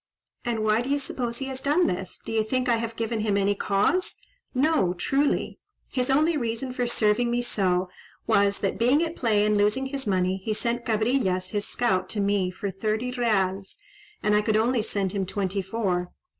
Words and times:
"And 0.43 0.63
why 0.63 0.81
do 0.81 0.89
you 0.89 0.97
suppose 0.97 1.37
he 1.37 1.45
has 1.45 1.61
done 1.61 1.85
this? 1.85 2.19
Do 2.25 2.31
you 2.31 2.43
think 2.43 2.67
I 2.67 2.77
have 2.77 2.95
given 2.95 3.19
him 3.19 3.37
any 3.37 3.53
cause?—no, 3.53 4.95
truly. 4.95 5.59
His 5.89 6.09
only 6.09 6.35
reason 6.35 6.73
for 6.73 6.87
serving 6.87 7.29
me 7.29 7.43
so 7.43 7.87
was, 8.25 8.57
that 8.61 8.79
being 8.79 9.03
at 9.03 9.15
play 9.15 9.45
and 9.45 9.59
losing 9.59 9.85
his 9.85 10.07
money, 10.07 10.41
he 10.43 10.55
sent 10.55 10.85
Cabrillas, 10.87 11.49
his 11.49 11.67
scout, 11.67 12.09
to 12.09 12.19
me 12.19 12.49
for 12.49 12.71
thirty 12.71 13.11
reals, 13.11 13.77
and 14.23 14.35
I 14.35 14.41
could 14.41 14.57
only 14.57 14.81
send 14.81 15.11
him 15.11 15.27
twenty 15.27 15.61
four. 15.61 16.11